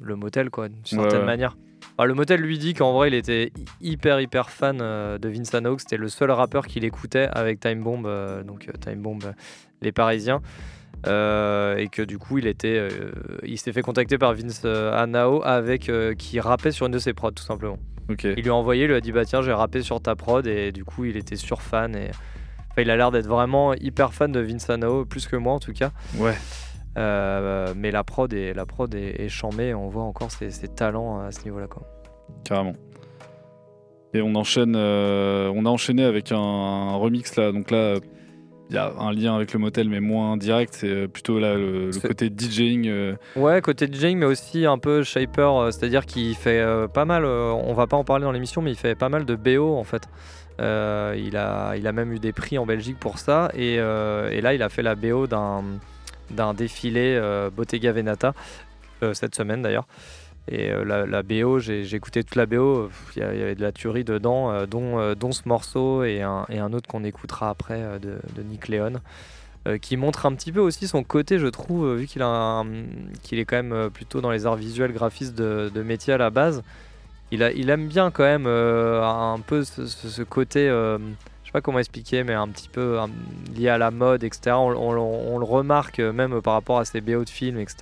[0.00, 1.26] le motel, quoi, d'une certaine ouais.
[1.26, 1.56] manière.
[2.02, 5.76] Le motel lui dit qu'en vrai il était hy- hyper hyper fan de Vince Anao,
[5.76, 8.08] que c'était le seul rappeur qu'il écoutait avec Time Bomb,
[8.44, 9.20] donc Time Bomb,
[9.82, 10.40] les Parisiens.
[11.06, 13.10] Euh, et que du coup il était euh,
[13.42, 16.98] il s'est fait contacter par Vince euh, Anao avec euh, qui rappait sur une de
[16.98, 17.78] ses prods tout simplement
[18.10, 20.46] il lui a envoyé, il lui a dit bah tiens j'ai rappé sur ta prod
[20.46, 22.10] et du coup il était sur fan et
[22.70, 25.58] enfin, il a l'air d'être vraiment hyper fan de Vince Anao plus que moi en
[25.58, 25.90] tout cas.
[26.18, 26.34] Ouais.
[26.96, 30.68] Mais la prod est la prod est, est chambée, et on voit encore ses, ses
[30.68, 31.82] talents à ce niveau-là quoi.
[32.44, 32.74] Carrément.
[34.12, 37.52] Et on enchaîne, on a enchaîné avec un, un remix là.
[37.52, 37.94] Donc là,
[38.70, 40.72] il y a un lien avec le motel, mais moins direct.
[40.74, 42.86] C'est euh, plutôt là le, côté DJing.
[42.88, 47.04] euh, Ouais, côté DJing, mais aussi un peu shaper, euh, c'est-à-dire qu'il fait euh, pas
[47.04, 49.76] mal, on va pas en parler dans l'émission, mais il fait pas mal de BO
[49.76, 50.02] en fait.
[50.60, 54.54] Il, a, il a même eu des prix en Belgique pour ça, et, et là
[54.54, 55.62] il a fait la BO d'un
[56.30, 57.18] d'un défilé
[57.56, 58.34] Bottega Veneta,
[59.02, 59.86] euh, cette semaine d'ailleurs.
[60.48, 64.04] Et euh, la, BO, j'ai écouté toute la BO, il y, avait de la tuerie
[64.04, 68.42] dedans, euh, dont, euh, dont ce morceau et un, autre qu'on écoutera après de, de
[68.42, 69.00] Nick Leon
[69.82, 73.90] qui montre un petit peu aussi son côté, je trouve, vu qu'il est quand même
[73.90, 76.62] plutôt dans les arts visuels, graphistes de, métier à la base.
[77.30, 80.70] Il, aime bien quand même un peu ce, côté,
[81.50, 83.06] sais pas comment expliquer, mais un petit peu euh,
[83.56, 84.56] lié à la mode, etc.
[84.56, 87.76] On, on- on le remarque euh, même par rapport à ses BO de films, etc.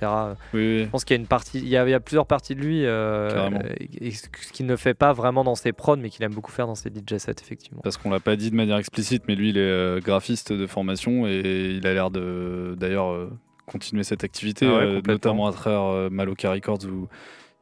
[0.53, 0.83] Oui, oui.
[0.85, 2.55] Je pense qu'il y a une partie, il y a, il y a plusieurs parties
[2.55, 6.09] de lui, euh, et- et ce qu'il ne fait pas vraiment dans ses prods, mais
[6.09, 7.81] qu'il aime beaucoup faire dans ses DJ sets, effectivement.
[7.83, 10.67] Parce qu'on l'a pas dit de manière explicite, mais lui, il est euh, graphiste de
[10.67, 13.29] formation et il a l'air de d'ailleurs euh,
[13.65, 17.07] continuer cette activité, Ah ouais, euh, notamment à travers euh, Maloka Records où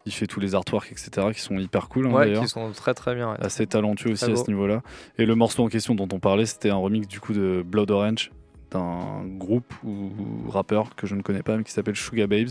[0.08, 2.44] il fait tous les artworks, etc., qui sont hyper cool hein, Ouais, d'ailleurs.
[2.44, 3.32] qui sont très très bien.
[3.32, 3.38] ouais.
[3.40, 4.82] Assez talentueux aussi à ce niveau-là.
[5.18, 7.92] Et le morceau en question dont on parlait, c'était un remix du coup de Blood
[7.92, 8.32] Orange
[8.70, 10.10] d'un groupe ou
[10.50, 12.50] rappeur que je ne connais pas mais qui s'appelle Sugar Babes.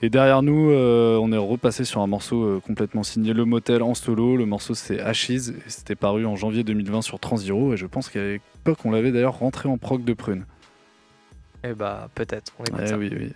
[0.00, 3.82] Et derrière nous, euh, on est repassé sur un morceau euh, complètement signé Le Motel
[3.82, 4.38] en solo.
[4.38, 5.38] Le morceau c'est Ashes et
[5.68, 9.38] c'était paru en janvier 2020 sur Transiro et je pense qu'à l'époque on l'avait d'ailleurs
[9.40, 10.46] rentré en proc de prune.
[11.64, 12.96] Et bah peut-être, on écoute Eh ça.
[12.96, 13.32] oui, oui.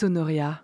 [0.00, 0.60] Sonoria.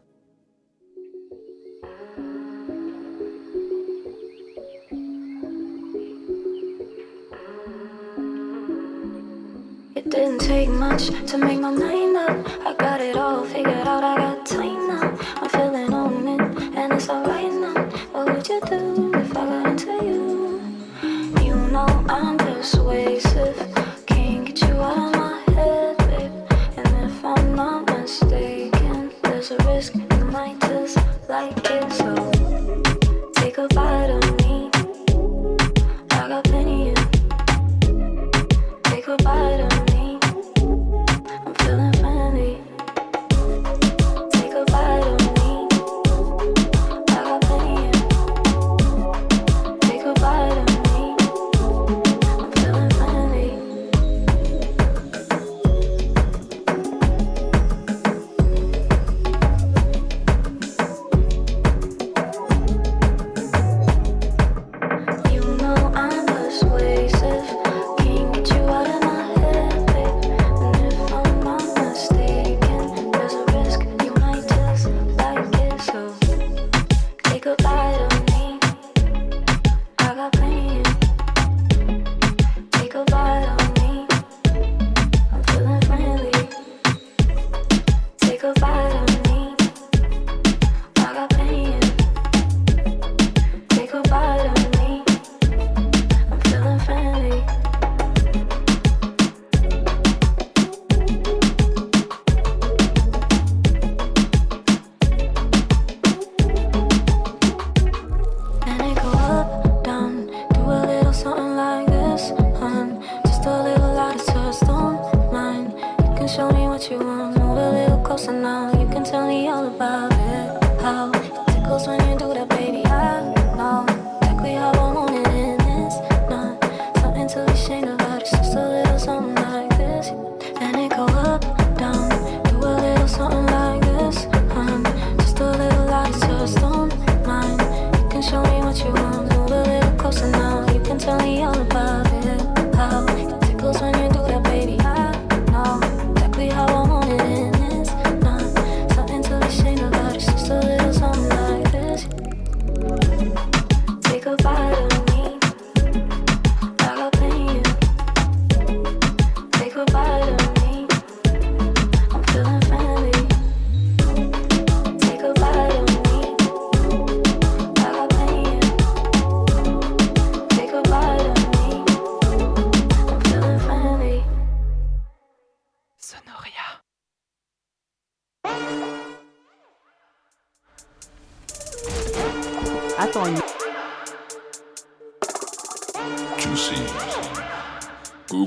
[9.94, 12.05] It didn't take much to make my mind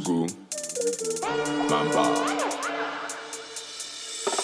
[0.03, 0.27] Goo
[1.69, 2.39] Mamba.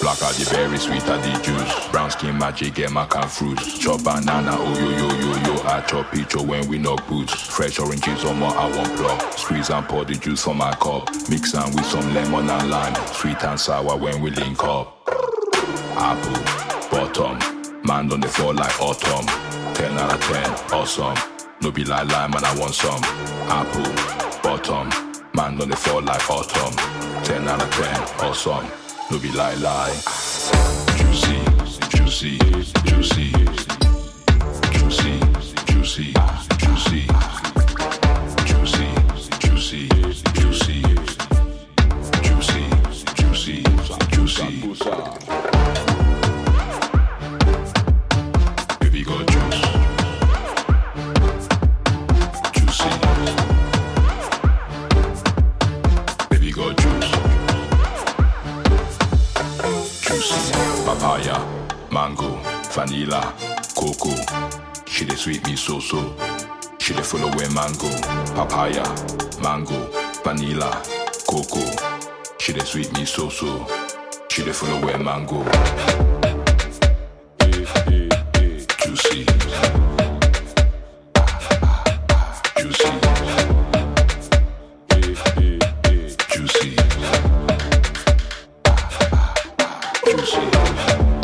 [0.01, 1.87] Black are the berry, sweet are the juice.
[1.89, 3.79] Brown skin magic, get mac and fruits.
[3.79, 5.61] Chop banana, oh yo yo yo yo.
[5.63, 7.33] I chop oh, when we knock boots.
[7.33, 9.21] Fresh oranges on my I want plug.
[9.33, 11.09] Squeeze and pour the juice from my cup.
[11.29, 12.95] Mix them with some lemon and lime.
[13.07, 15.01] Sweet and sour when we link up.
[15.97, 17.39] Apple, bottom.
[17.83, 19.25] Man on the floor like autumn.
[19.75, 21.17] 10 out of 10, awesome.
[21.61, 23.01] No be like lime and I want some.
[23.49, 25.04] Apple, bottom.
[25.35, 26.73] Man on the floor like autumn.
[27.25, 28.65] 10 out of 10, awesome.
[29.11, 29.91] No be lie lie.
[30.95, 31.43] Juicy,
[31.89, 32.37] juicy.
[32.85, 33.31] Juicy,
[34.71, 35.19] juicy,
[35.65, 36.34] juicy.
[65.67, 66.15] Dey sweet me so so.
[66.79, 67.89] She dey follow where mango.
[68.35, 68.83] Papaya,
[69.41, 69.89] mango,
[70.23, 70.81] vanilla,
[71.27, 71.71] cocoa.
[72.39, 73.65] She dey sweet me so so.
[74.29, 75.43] She dey follow where mango.
[77.39, 78.09] Juicy.
[78.77, 79.25] Juicy.
[86.29, 86.75] Juicy.
[90.05, 91.14] Juicy.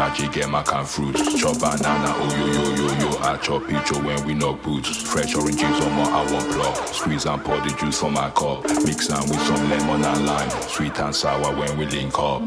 [0.00, 1.38] Magic, get mac and fruits.
[1.38, 3.10] Chop banana, oh yo yo yo yo.
[3.20, 4.96] I chop oh, when we knock boots.
[4.96, 6.74] Fresh oranges on my I want plug.
[6.88, 8.64] Squeeze and pour the juice from my cup.
[8.86, 10.50] Mix them with some lemon and lime.
[10.72, 12.40] Sweet and sour when we link up.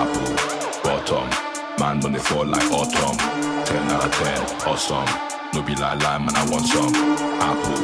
[0.00, 0.34] Apple,
[0.84, 1.26] bottom.
[1.80, 3.16] Man on the floor like autumn.
[3.64, 5.08] 10 out of 10, awesome.
[5.54, 6.92] No be like lime and I want some.
[7.48, 7.80] Apple,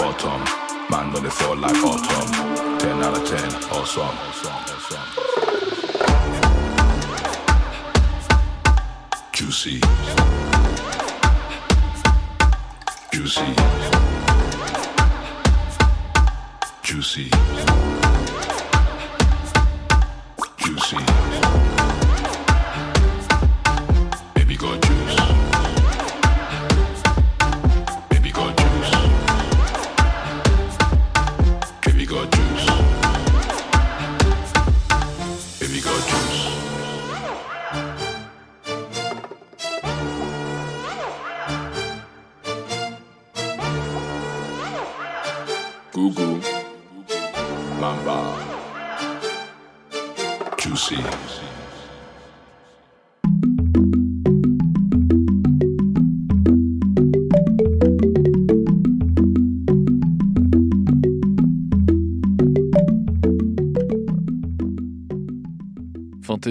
[0.00, 0.40] bottom.
[0.88, 2.78] Man on the floor like autumn.
[2.78, 3.38] 10 out of 10,
[3.76, 4.02] awesome.
[4.02, 5.39] awesome, awesome.
[9.50, 9.80] Juicy.
[13.12, 13.42] Juicy.
[16.84, 17.30] Juicy.
[20.56, 21.69] Juicy.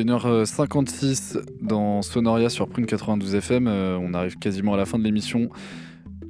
[0.03, 3.67] 21h56 dans Sonoria sur Prune 92 FM.
[3.67, 5.49] Euh, on arrive quasiment à la fin de l'émission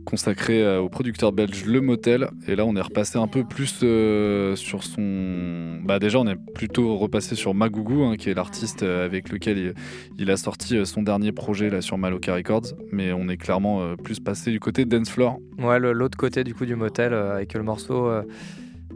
[0.05, 2.29] consacrée euh, au producteur belge Le Motel.
[2.47, 5.79] Et là, on est repassé un peu plus euh, sur son.
[5.83, 9.75] Bah, déjà, on est plutôt repassé sur Magougou, hein, qui est l'artiste avec lequel
[10.17, 12.73] il, a sorti son dernier projet là sur Maloka Records.
[12.91, 15.37] Mais on est clairement plus passé du côté Dance Floor.
[15.59, 18.09] Ouais, l'autre côté du coup du motel avec le morceau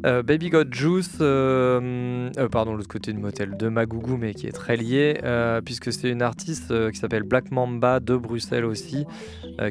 [0.05, 4.47] euh, Baby Got Juice, euh, euh, pardon, l'autre côté du motel de Magougou, mais qui
[4.47, 5.19] est très lié,
[5.63, 9.05] puisque c'est une artiste qui s'appelle Black Mamba de Bruxelles aussi,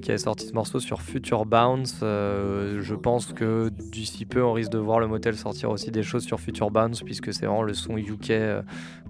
[0.03, 1.99] qui a sorti ce morceau sur Future Bounce.
[2.01, 6.25] Je pense que d'ici peu, on risque de voir le motel sortir aussi des choses
[6.25, 8.33] sur Future Bounce, puisque c'est vraiment le son UK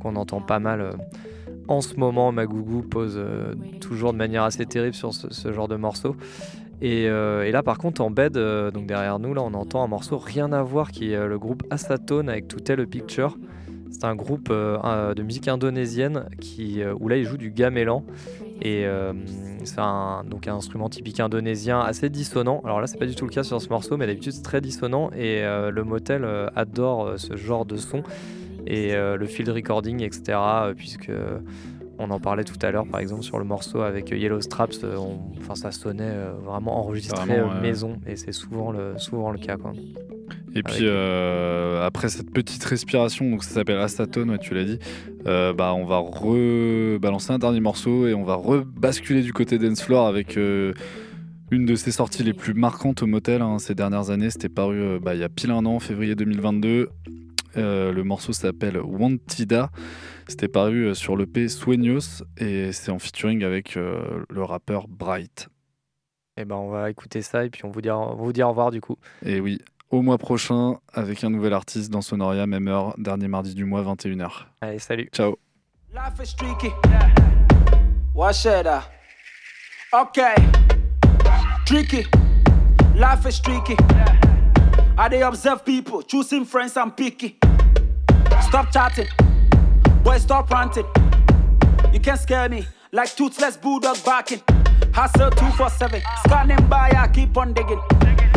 [0.00, 0.90] qu'on entend pas mal.
[1.68, 3.22] en ce moment, Magougou pose
[3.80, 6.16] toujours de manière assez terrible sur ce genre de morceau.
[6.82, 9.84] Et, euh, et là, par contre, en bed, euh, donc derrière nous, là, on entend
[9.84, 12.86] un morceau rien à voir qui est euh, le groupe Asatone avec Tout est le
[12.86, 13.38] Picture.
[13.92, 18.04] C'est un groupe de musique indonésienne qui, où là, il joue du gamelan.
[18.62, 18.86] Et
[19.64, 22.62] c'est un, donc un instrument typique indonésien assez dissonant.
[22.64, 24.62] Alors là, c'est pas du tout le cas sur ce morceau, mais d'habitude, c'est très
[24.62, 25.10] dissonant.
[25.12, 26.26] Et le motel
[26.56, 28.02] adore ce genre de son.
[28.66, 30.38] Et le field recording, etc.
[30.74, 31.12] puisque
[32.02, 34.96] on en parlait tout à l'heure, par exemple, sur le morceau avec Yellow Straps, euh,
[34.96, 39.30] on- enfin, ça sonnait euh, vraiment enregistré Vraiment, euh, maison, et c'est souvent le, souvent
[39.30, 39.56] le cas.
[39.56, 39.72] Quoi.
[40.54, 44.78] Et puis euh, après cette petite respiration, donc ça s'appelle Astatone, ouais, tu l'as dit,
[45.26, 49.82] euh, bah, on va rebalancer un dernier morceau et on va rebasculer du côté dance
[49.82, 50.72] floor avec euh,
[51.50, 54.30] une de ses sorties les plus marquantes au motel hein, ces dernières années.
[54.30, 56.88] C'était paru bah, il y a pile un an, février 2022.
[57.58, 59.70] Euh, le morceau s'appelle Wantida.
[60.28, 65.48] C'était paru euh, sur l'EP Sueños et c'est en featuring avec euh, le rappeur Bright.
[66.36, 68.48] Et ben on va écouter ça et puis on vous dit, on vous dit au
[68.48, 68.96] revoir du coup.
[69.24, 69.58] Et oui,
[69.90, 73.82] au mois prochain avec un nouvel artiste dans Sonoria, même heure, dernier mardi du mois,
[73.82, 74.46] 21h.
[74.60, 75.10] Allez, salut.
[75.12, 75.36] Ciao.
[75.92, 76.70] Life is streaky.
[78.14, 78.66] Watch it.
[78.66, 78.80] uh.
[79.94, 80.34] Okay.
[81.66, 82.06] Tricky.
[82.94, 83.76] Life is tricky.
[84.96, 87.38] I they observe people, choosing friends and picky.
[88.40, 89.08] Stop chatting.
[90.02, 90.86] Boy, stop ranting.
[91.92, 94.42] You can't scare me like toothless bulldog barking.
[94.92, 96.02] Hustle 247.
[96.26, 97.80] Scanning by, I keep on digging.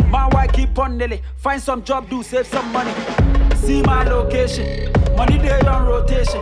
[0.08, 1.20] My wife keep on nailing.
[1.36, 2.92] Find some job, do save some money.
[3.56, 4.92] See my location.
[5.16, 6.40] Money day on rotation.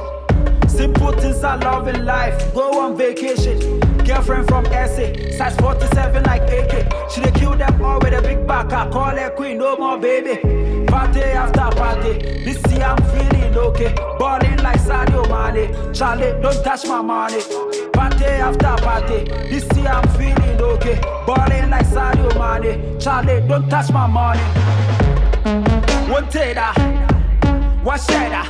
[0.68, 2.54] Simple things I love in life.
[2.54, 3.80] Go on vacation.
[4.04, 7.10] Girlfriend from SA, size 47 like AK.
[7.10, 8.72] She kill them all with a big back.
[8.72, 10.63] I call her queen, no more baby.
[10.94, 12.12] Party after party.
[12.44, 13.92] This year I'm feeling okay.
[14.16, 15.92] Balling like Sadio Mane.
[15.92, 17.42] Charlie, don't touch my money.
[17.92, 19.24] Party after party.
[19.50, 21.00] This year I'm feeling okay.
[21.26, 23.00] Balling like Sadio Mane.
[23.00, 24.40] Charlie, don't touch my money.
[26.08, 26.72] One tater.
[27.82, 28.44] One shader.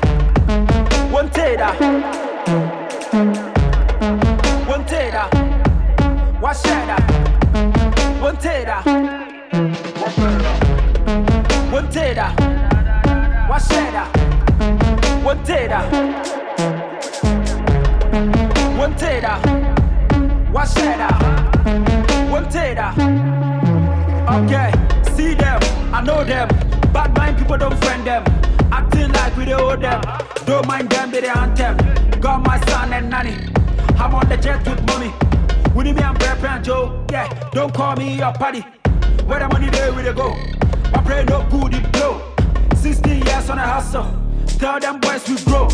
[1.11, 1.72] One tater.
[4.68, 5.26] One tater.
[6.40, 8.20] One shader.
[8.20, 9.34] One tater.
[11.95, 12.26] Tater.
[13.47, 14.05] One shader.
[15.22, 15.78] One tater.
[18.76, 19.36] One tater.
[20.51, 21.12] One shader.
[22.32, 22.90] One tater.
[24.28, 24.72] Okay,
[25.14, 25.61] see them,
[25.95, 26.49] I know them.
[26.92, 28.24] Bad mind people don't friend them.
[28.72, 30.03] Acting like we don't owe them.
[30.47, 31.76] Don't mind them, be the anthem.
[32.20, 33.36] Got my son and nanny.
[34.01, 35.12] I'm on the jet with mommy.
[35.76, 37.07] With me and Brad and Joe.
[37.12, 38.62] Yeah, don't call me your party.
[39.26, 40.34] Where the money there, we they go.
[40.95, 42.22] My brain no good, it blow.
[42.76, 44.07] 16 years on a hustle.
[44.47, 45.66] Tell them boys we grow.